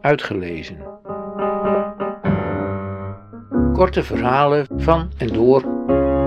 [0.00, 0.78] Uitgelezen.
[3.72, 5.60] Korte verhalen van en door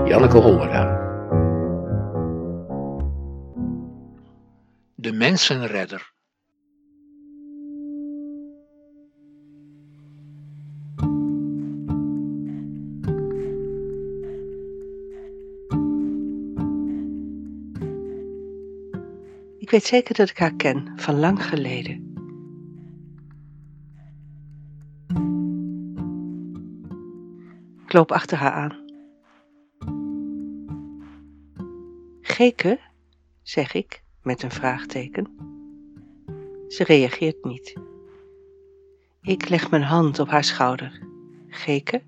[0.08, 1.02] Janneke Hollera.
[4.94, 6.12] De Mensenredder.
[19.58, 22.13] Ik weet zeker dat ik haar ken, van lang geleden.
[27.94, 28.82] Loop achter haar aan.
[32.20, 32.80] Geke,
[33.42, 35.26] zeg ik met een vraagteken.
[36.68, 37.74] Ze reageert niet.
[39.22, 41.00] Ik leg mijn hand op haar schouder.
[41.48, 42.02] Geke?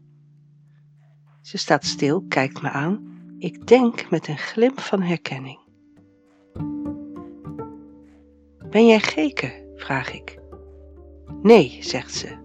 [1.43, 3.15] Ze staat stil, kijkt me aan.
[3.39, 5.59] Ik denk met een glimp van herkenning.
[8.71, 9.73] Ben jij Geke?
[9.77, 10.39] vraag ik.
[11.43, 12.37] Nee, zegt ze.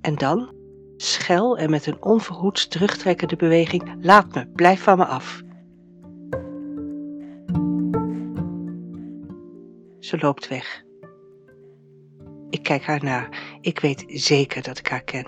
[0.00, 0.57] En dan,
[1.02, 5.42] schel en met een onverhoeds terugtrekkende beweging, laat me, blijf van me af.
[9.98, 10.82] Ze loopt weg.
[12.50, 13.28] Ik kijk haar na.
[13.60, 15.26] Ik weet zeker dat ik haar ken.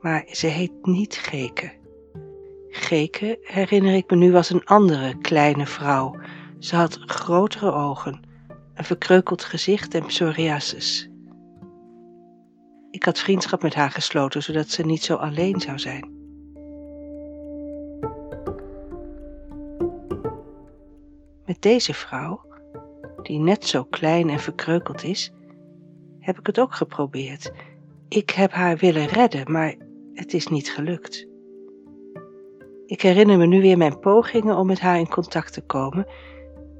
[0.00, 1.72] Maar ze heet niet Geke.
[2.68, 6.20] Geke herinner ik me nu als een andere kleine vrouw.
[6.58, 8.20] Ze had grotere ogen,
[8.74, 11.10] een verkreukeld gezicht en psoriasis.
[12.96, 16.10] Ik had vriendschap met haar gesloten, zodat ze niet zo alleen zou zijn.
[21.46, 22.40] Met deze vrouw,
[23.22, 25.32] die net zo klein en verkreukeld is,
[26.20, 27.52] heb ik het ook geprobeerd.
[28.08, 29.74] Ik heb haar willen redden, maar
[30.14, 31.26] het is niet gelukt.
[32.86, 36.06] Ik herinner me nu weer mijn pogingen om met haar in contact te komen,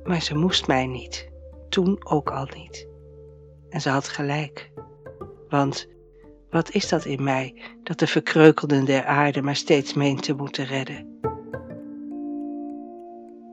[0.04, 1.30] maar ze moest mij niet
[1.68, 2.88] toen ook al niet.
[3.68, 4.70] En ze had gelijk.
[5.48, 5.94] Want
[6.56, 10.64] wat is dat in mij dat de verkreukelden der aarde maar steeds meent te moeten
[10.64, 11.18] redden?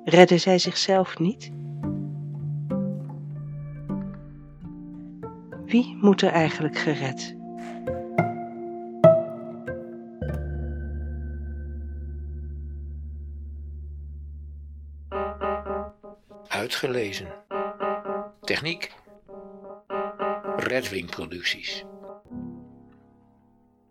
[0.04, 1.52] Redden zij zichzelf niet?
[5.66, 7.36] Wie moet er eigenlijk gered?
[16.48, 17.28] Uitgelezen.
[18.42, 18.92] Techniek
[20.58, 21.86] Redwing Producties